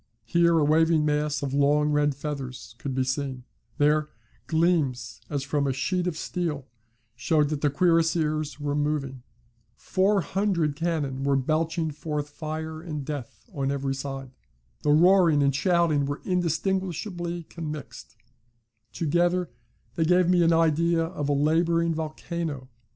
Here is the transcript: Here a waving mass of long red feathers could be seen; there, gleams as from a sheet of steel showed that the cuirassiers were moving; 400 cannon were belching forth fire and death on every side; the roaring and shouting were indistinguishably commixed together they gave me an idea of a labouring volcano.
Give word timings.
Here 0.25 0.57
a 0.57 0.63
waving 0.65 1.05
mass 1.05 1.43
of 1.43 1.53
long 1.53 1.91
red 1.91 2.15
feathers 2.15 2.73
could 2.79 2.95
be 2.95 3.03
seen; 3.03 3.43
there, 3.77 4.09
gleams 4.47 5.21
as 5.29 5.43
from 5.43 5.67
a 5.67 5.73
sheet 5.73 6.07
of 6.07 6.17
steel 6.17 6.65
showed 7.15 7.49
that 7.49 7.61
the 7.61 7.69
cuirassiers 7.69 8.59
were 8.59 8.73
moving; 8.73 9.21
400 9.75 10.75
cannon 10.75 11.21
were 11.21 11.35
belching 11.35 11.91
forth 11.91 12.29
fire 12.31 12.81
and 12.81 13.05
death 13.05 13.47
on 13.53 13.69
every 13.71 13.93
side; 13.93 14.31
the 14.81 14.89
roaring 14.91 15.43
and 15.43 15.55
shouting 15.55 16.07
were 16.07 16.21
indistinguishably 16.25 17.43
commixed 17.43 18.15
together 18.91 19.51
they 19.93 20.03
gave 20.03 20.27
me 20.27 20.41
an 20.41 20.51
idea 20.51 21.03
of 21.03 21.29
a 21.29 21.33
labouring 21.33 21.93
volcano. 21.93 22.69